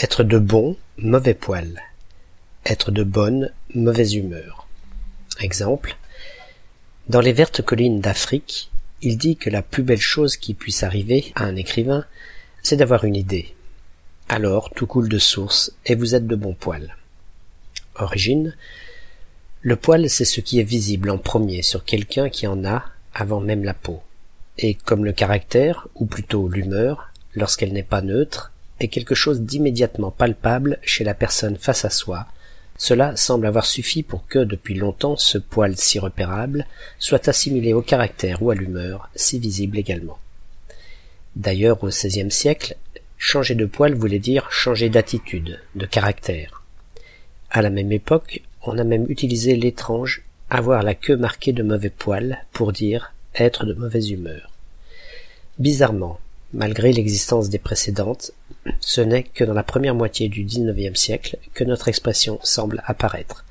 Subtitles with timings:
[0.00, 1.82] Être de bon, mauvais poil.
[2.64, 4.68] Être de bonne, mauvaise humeur.
[5.40, 5.96] Exemple.
[7.08, 8.70] Dans les vertes collines d'Afrique,
[9.02, 12.04] il dit que la plus belle chose qui puisse arriver à un écrivain,
[12.62, 13.56] c'est d'avoir une idée.
[14.28, 16.94] Alors tout coule de source et vous êtes de bon poil.
[17.96, 18.54] Origine.
[19.62, 23.40] Le poil, c'est ce qui est visible en premier sur quelqu'un qui en a avant
[23.40, 24.00] même la peau.
[24.58, 30.10] Et comme le caractère, ou plutôt l'humeur, lorsqu'elle n'est pas neutre, est quelque chose d'immédiatement
[30.10, 32.26] palpable chez la personne face à soi,
[32.78, 36.64] cela semble avoir suffi pour que, depuis longtemps, ce poil si repérable
[37.00, 40.18] soit assimilé au caractère ou à l'humeur, si visible également.
[41.34, 42.76] D'ailleurs, au XVIe siècle,
[43.18, 46.62] changer de poil voulait dire changer d'attitude, de caractère.
[47.50, 51.90] À la même époque, on a même utilisé l'étrange avoir la queue marquée de mauvais
[51.90, 54.52] poil pour dire être de mauvaise humeur.
[55.58, 56.20] Bizarrement,
[56.52, 58.32] malgré l'existence des précédentes,
[58.80, 63.44] ce n'est que dans la première moitié du XIXe siècle que notre expression semble apparaître.